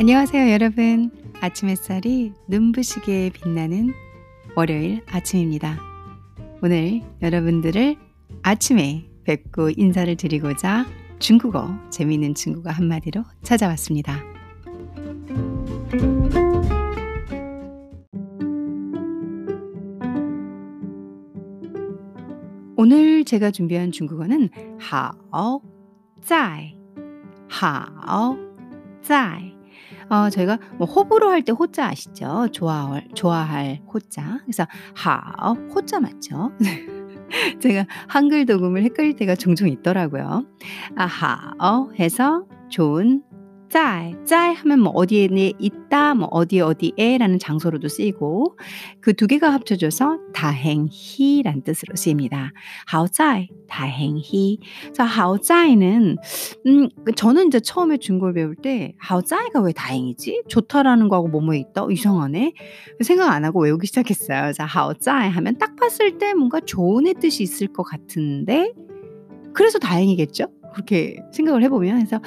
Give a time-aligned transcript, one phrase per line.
[0.00, 1.10] 안녕하세요, 여러분.
[1.42, 3.92] 아침 햇살이 눈부시게 빛나는
[4.56, 5.78] 월요일 아침입니다.
[6.62, 7.96] 오늘 여러분들을
[8.40, 10.86] 아침에 뵙고 인사를 드리고자
[11.18, 14.22] 중국어 재미있는 중국어 한마디로 찾아왔습니다.
[22.74, 24.48] 오늘 제가 준비한 중국어는
[24.78, 25.60] 하오,
[26.22, 26.74] 짜이,
[27.50, 28.38] 하오,
[29.02, 29.59] 짜이.
[30.08, 32.48] 어, 저희가 뭐 호불호 할 때 호자 아시죠?
[32.52, 34.38] 좋아할, 좋아할 호자.
[34.42, 36.52] 그래서 하오, 호자 맞죠?
[37.60, 40.44] 제가 한글 도금을 헷갈릴 때가 종종 있더라고요.
[40.96, 43.22] 아, 하오 해서 좋은
[43.70, 48.56] 짤, 짤 하면 뭐 어디에 있다, 뭐 어디 어디에라는 장소로도 쓰이고
[49.00, 52.52] 그 두 개가 합쳐져서 다행히란 뜻으로 쓰입니다.
[52.86, 54.58] 하오짜이, 다행히.
[54.94, 56.16] 자, 하오짜이는
[56.66, 60.44] 음, 그 저는 이제 처음에 중국어 배울 때 하오짜이가 왜 다행이지?
[60.48, 61.86] 좋다라는 거하고 뭐뭐 있다?
[61.90, 62.54] 이상하네.
[63.02, 64.54] 생각 안 하고 외우기 시작했어요.
[64.54, 68.72] 자, 하오짜이 하면 딱 봤을 때 뭔가 좋은의 뜻이 있을 것 같은데
[69.52, 70.46] 그래서 다행이겠죠?
[70.73, 72.19] 그렇게 생각을 해보면 그래서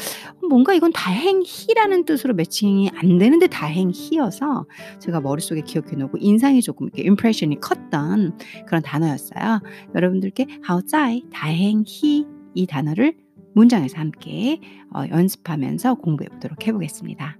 [0.49, 4.67] 뭔가 이건 다행히라는 뜻으로 매칭이 안 되는데 다행히여서
[5.01, 9.61] 제가 머릿속에 기억해 놓고 인상이 조금 이렇게 임프레션이 컸던 그런 단어였어요.
[9.95, 13.17] 여러분들께 하오짜이 다행히 이 단어를
[13.55, 14.61] 문장에서 함께
[14.95, 17.39] 어, 연습하면서 공부해 보도록 해보겠습니다.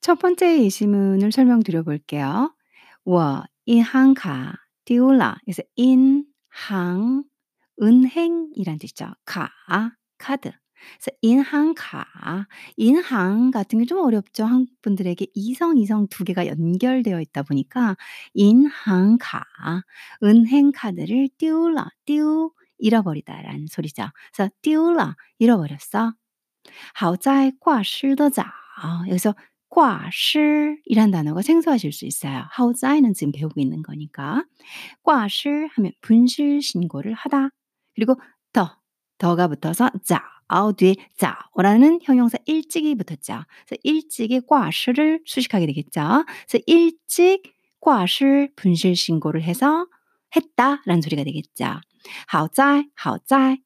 [0.00, 2.52] 첫 번째 예시문을 설명드려 볼게요.
[3.04, 5.38] 我银行卡丢了.
[5.44, 7.24] 그래서 in 항,
[7.82, 9.06] 은행이란 뜻이죠.
[9.24, 9.50] 가,
[10.18, 10.50] 카드.
[10.98, 12.06] 그래서 인항가,
[12.76, 14.44] 인항 같은 게 좀 어렵죠.
[14.44, 17.96] 한국 분들에게 이성, 이성 두 개가 연결되어 있다 보니까
[18.34, 19.44] 인항가,
[20.22, 24.04] 은행 카드를 띄울라, 띄우, 잃어버리다라는 소리죠.
[24.34, 26.14] 그래서 띄울라, 잃어버렸어.
[26.94, 28.44] 好在挂失的早.
[29.08, 29.34] 여기서
[29.69, 32.45] 과실이란 단어가 생소하실 수 있어요.
[32.51, 34.45] 하우자이는 지금 배우고 있는 거니까.
[35.03, 37.49] 과시 하면 분실 신고를 하다.
[37.95, 38.15] 그리고
[38.53, 38.77] 더,
[39.17, 43.43] 더가 붙어서 자, 아우 뒤에 자라는 형용사 일찍이 붙었죠.
[43.67, 46.25] 그래서 일찍이 과시를 수식하게 되겠죠.
[46.47, 47.43] 그래서 일찍
[47.81, 49.87] 과시 분실 신고를 해서
[50.35, 51.79] 했다라는 소리가 되겠죠.
[52.27, 52.83] 하우자이,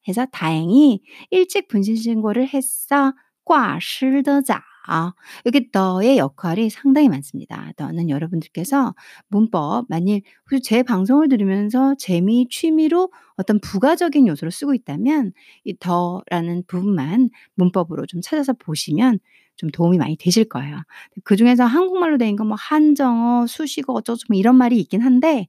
[0.08, 3.12] 해서 다행히 일찍 분실 신고를 했어.
[3.44, 5.12] 과시더자 아,
[5.46, 7.72] 여기 너의 역할이 상당히 많습니다.
[7.78, 8.94] 너는 여러분들께서
[9.28, 10.22] 문법, 만일
[10.62, 15.32] 제 방송을 들으면서 재미, 취미로 어떤 부가적인 요소로 쓰고 있다면
[15.64, 19.18] 이 더라는 부분만 문법으로 좀 찾아서 보시면
[19.56, 20.82] 좀 도움이 많이 되실 거예요.
[21.24, 25.46] 그 중에서 한국말로 된거뭐 한정어, 수식어 어쩌고 뭐 이런 말이 있긴 한데,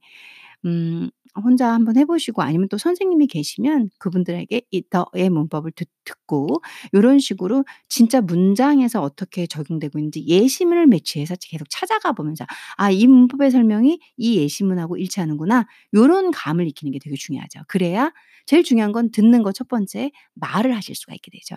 [0.64, 6.60] 음, 혼자 한번 해 보시고 아니면 또 선생님이 계시면 그분들에게 이 더의 문법을 듣 듣고
[6.94, 12.44] 요런 식으로 진짜 문장에서 어떻게 적용되고 있는지 예시문을 매치해서 계속 찾아가 보면서
[12.76, 17.60] '아 이 문법의 설명이 이 예시문하고 일치하는구나.' 요런 감을 익히는 게 되게 중요하죠.
[17.68, 18.12] 그래야
[18.46, 21.56] 제일 중요한 건 듣는 거 첫 번째 말을 하실 수가 있게 되죠.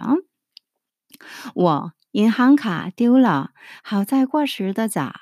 [1.54, 3.50] 我银行卡丢了
[3.82, 5.12] 好在过时的早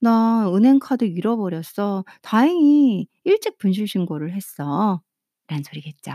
[0.00, 2.04] 나 은행 카드 잃어버렸어.
[2.22, 5.00] 다행히 일찍 분실 신고를 했어.
[5.46, 6.12] 라는 소리겠죠.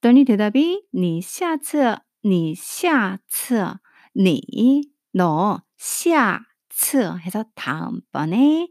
[0.00, 3.78] 그랬더니 대답이 你下次你下次
[4.12, 8.68] 你너下次 해서 다음번에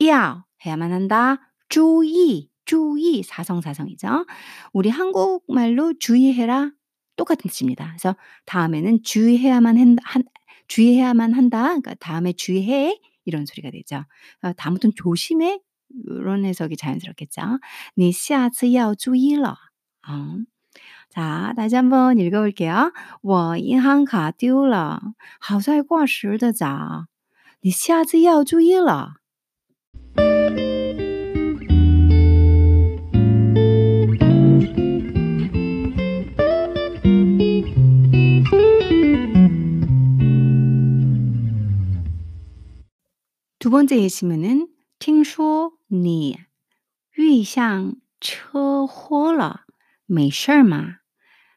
[0.00, 1.40] 要 해야만 한다.
[1.68, 4.24] 注意 注意 사성사성이죠.
[4.72, 6.70] 우리 한국말로 주의해라
[7.16, 7.86] 똑같은 뜻입니다.
[7.88, 10.22] 그래서 다음에는 주의해야만 한, 한
[10.68, 11.64] 주의해야만 한다.
[11.64, 14.04] 그러니까 다음에 주의해 이런 소리가 되죠.
[14.42, 15.60] 어, 다음부터는 조심해
[16.06, 17.60] 이런 해석이 자연스럽겠죠.
[17.96, 19.56] 你下次要注意了.
[20.08, 20.38] 어.
[21.10, 22.92] 자, 다시 한번 읽어볼게요.
[23.20, 25.00] 我银行卡丢了，
[25.38, 27.06] 好在挂失的早，
[27.60, 29.16] 你下次要注意了。
[43.66, 44.68] 두 번째 예시문은
[44.98, 46.38] 听说你
[47.16, 49.62] 遇上车祸了
[50.06, 50.96] 没事吗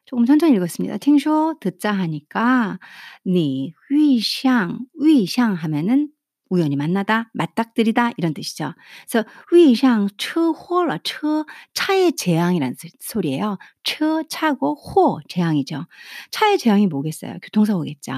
[0.06, 0.98] 조금 천천히 읽었습니다.
[0.98, 2.80] 听说 듣자 하니까
[3.24, 6.12] 你遇上遇上 하면은
[6.50, 8.74] 우연히 만나다, 맞닥뜨리다 이런 뜻이죠.
[9.10, 13.58] 그래서 遇上车祸了,车 차의 재앙이라는 소리예요.
[13.84, 15.86] 车 차고 祸 재앙이죠.
[16.32, 17.38] 차의 재앙이 뭐겠어요?
[17.42, 18.14] 교통사고겠죠.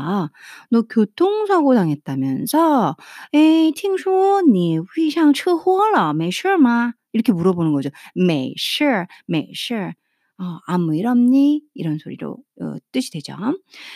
[0.72, 2.98] 너 교통사고 당했다면서?
[3.34, 6.94] 에이, 听说你遇上车祸了,没事吗?
[7.14, 7.90] 이렇게 물어보는 거죠.
[8.14, 9.94] 没事,没事.
[10.40, 11.62] 어, 아무 일 없니?
[11.74, 13.36] 이런 소리로 어, 뜻이 되죠.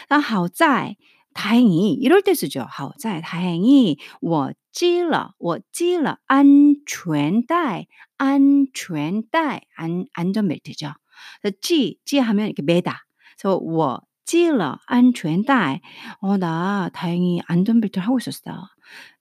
[0.10, 0.95] 나 하오짜이
[1.36, 2.66] 다행히 이럴 때 쓰죠.
[2.69, 7.88] 하오짜이 다행히 我系了,我系了 안전带,
[8.18, 10.94] 안전带, 안 안전벨트죠.
[11.42, 13.06] 그래서 系,系 하면 이렇게 매다.
[13.38, 15.81] 그래서 我系了 안전带.
[16.19, 18.69] 어, 나 다행히 안전벨트를 하고 있었어.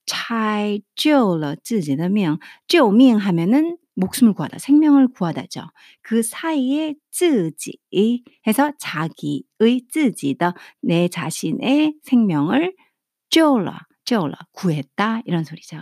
[0.07, 5.62] 才救了自己的命.救命 하면은 목숨을 구하다, 생명을 구하다죠.
[6.02, 7.78] 그 사이에 쯔지
[8.48, 12.76] 해서 자기의 쯔지더 내 자신의 생명을
[13.30, 15.78] 쪼라, 쪼라 구했다 이런 소리죠.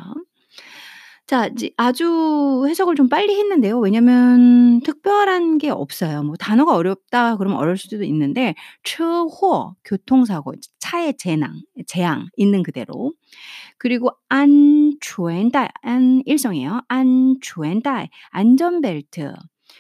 [1.25, 3.79] 자, 아주 해석을 좀 빨리 했는데요.
[3.79, 6.21] 왜냐면 특별한 게 없어요.
[6.23, 13.13] 뭐 단어가 어렵다 그러면 어려울 수도 있는데 추호 교통사고, 차의 재앙, 재앙 있는 그대로.
[13.77, 16.81] 그리고 안주엔다 안 일성이에요.
[16.89, 19.33] 안주엔다 안전벨트.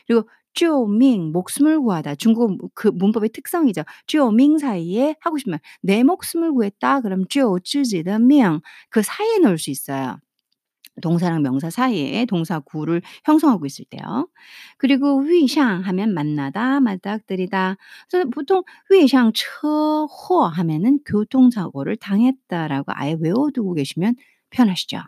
[0.07, 3.83] 그리고 쭈밍 목숨을 구하다 중국 그 문법의 특성이죠.
[4.07, 10.17] 쭈밍 사이에 하고 싶으면 내 목숨을 구했다 그럼 쭈 쯔지더 명그 사이에 넣을 수 있어요.
[11.01, 14.27] 동사랑 명사 사이에 동사 구를 형성하고 있을 때요.
[14.77, 17.77] 그리고 위샹 하면 만나다, 맞닥뜨리다.
[18.11, 24.15] 그래서 보통 위샹车祸 하면은 교통사고를 당했다라고 아예 외워두고 계시면
[24.51, 24.99] 편하시죠.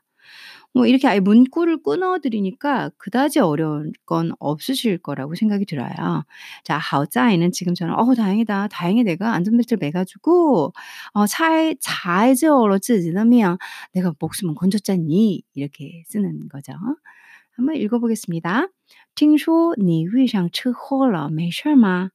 [0.75, 6.25] 뭐 이렇게 아예 문구를 끊어 드리니까 그다지 어려운 건 없으실 거라고 생각이 들어요.
[6.65, 8.69] 자, 하오짜이는 지금처럼 '어 다행이다.
[8.69, 10.73] 다행히 내가 안전벨트를 매 가지고
[11.15, 13.57] 어 차에 才救了自己的命.
[13.93, 16.73] 내가 목숨은 건졌잖니.' 이렇게 쓰는 거죠.
[17.57, 18.69] 한번 읽어 보겠습니다.
[19.15, 22.11] 听说你遇上车祸了，没事吗？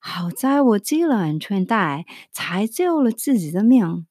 [0.00, 4.06] 好在我系了安全带，才救了自己的命。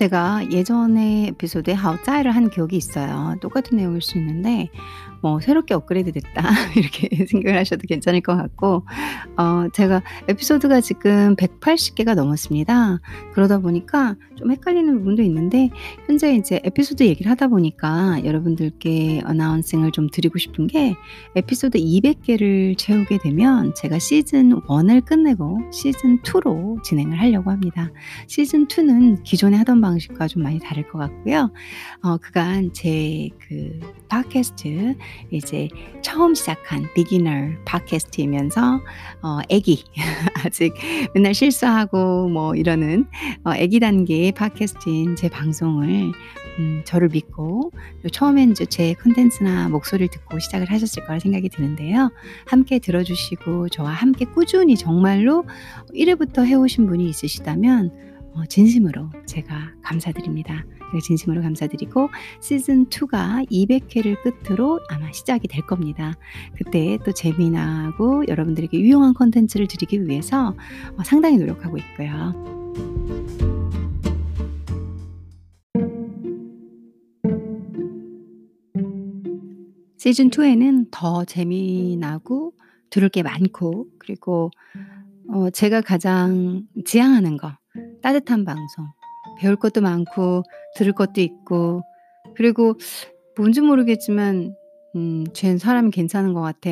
[0.00, 3.36] 제가 예전에 에피소드에 하오짜이를 한 기억이 있어요.
[3.42, 4.70] 똑같은 내용일 수 있는데
[5.20, 6.42] 뭐 새롭게 업그레이드 됐다
[6.76, 8.84] 이렇게 생각을 하셔도 괜찮을 것 같고
[9.36, 13.00] 어 제가 에피소드가 지금 180개가 넘었습니다.
[13.32, 15.70] 그러다 보니까 좀 헷갈리는 부분도 있는데
[16.06, 20.94] 현재 이제 에피소드 얘기를 하다 보니까 여러분들께 어나운싱을 좀 드리고 싶은 게
[21.36, 27.90] 에피소드 200개를 채우게 되면 제가 시즌 1을 끝내고 시즌 2로 진행을 하려고 합니다.
[28.26, 31.52] 시즌 2는 기존에 하던 방식과 좀 많이 다를 것 같고요.
[32.02, 34.94] 어 그간 제 그 팟캐스트
[35.30, 35.68] 이제
[36.02, 37.30] 처음 시작한 비기너
[37.64, 38.80] 팟캐스트이면서
[39.22, 39.84] 어 애기
[40.44, 40.74] 아직
[41.14, 43.06] 맨날 실수하고 뭐 이러는
[43.44, 46.12] 어 애기 단계의 팟캐스트인 제 방송을
[46.58, 47.70] 음 저를 믿고
[48.12, 52.10] 처음엔 이제 제 콘텐츠나 목소리를 듣고 시작을 하셨을 거라 생각이 드는데요.
[52.46, 55.44] 함께 들어 주시고 저와 함께 꾸준히 정말로
[55.92, 58.09] 1 회부터 해 오신 분이 있으시다면 어
[58.48, 60.64] 진심으로 제가 감사드립니다.
[61.02, 62.08] 진심으로 감사드리고
[62.40, 66.14] 시즌 2가 200회를 끝으로 아마 시작이 될 겁니다.
[66.56, 70.56] 그때 또 재미나고 여러분들에게 유용한 컨텐츠를 드리기 위해서
[70.96, 72.34] 어, 상당히 노력하고 있고요.
[79.96, 82.54] 시즌 2에는 더 재미나고
[82.88, 84.50] 들을 게 많고 그리고
[85.28, 87.59] 어, 제가 가장 지향하는 거
[88.02, 88.86] 따뜻한 방송
[89.38, 90.42] 배울 것도 많고
[90.76, 91.82] 들을 것도 있고
[92.34, 92.74] 그리고
[93.36, 94.54] 뭔지 모르겠지만
[94.96, 96.70] 음 쟨 사람이 괜찮은 것 같아.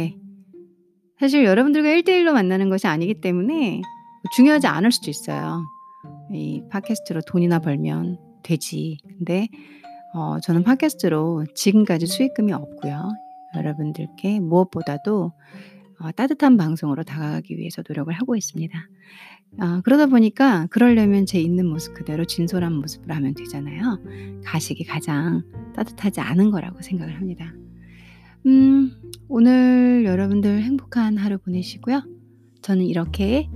[1.20, 3.80] 사실 여러분들과 1대1로 만나는 것이 아니기 때문에
[4.34, 5.64] 중요하지 않을 수도 있어요.
[6.32, 8.98] 이 팟캐스트로 돈이나 벌면 되지.
[9.06, 9.48] 근데
[10.14, 13.10] 어 저는 팟캐스트로 지금까지 수익금이 없고요.
[13.56, 15.32] 여러분들께 무엇보다도
[16.00, 18.78] 어 따뜻한 방송으로 다가가기 위해서 노력을 하고 있습니다.
[19.58, 23.98] 아 그러다 보니까 그러려면 제 있는 모습 그대로 진솔한 모습으로 하면 되잖아요.
[24.44, 25.42] 가식이 가장
[25.74, 27.52] 따뜻하지 않은 거라고 생각을 합니다.
[28.46, 28.92] 음
[29.28, 32.02] 오늘 여러분들 행복한 하루 보내시고요.
[32.62, 33.48] 저는 이렇게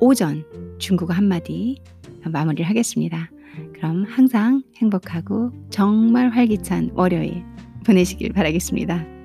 [0.00, 0.44] 오전
[0.78, 1.82] 중국어 한마디
[2.24, 3.30] 마무리를 하겠습니다.
[3.74, 7.42] 그럼 항상 행복하고 정말 활기찬 월요일
[7.84, 9.17] 보내시길 바라겠습니다.